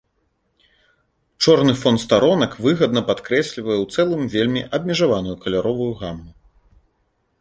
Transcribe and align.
Чорны 1.45 1.73
фон 1.81 1.95
старонак 2.05 2.57
выгадна 2.67 3.01
падкрэслівае 3.09 3.75
ў 3.75 3.85
цэлым 3.93 4.21
вельмі 4.37 4.61
абмежаваную 4.79 5.37
каляровую 5.45 5.91
гаму. 6.05 6.29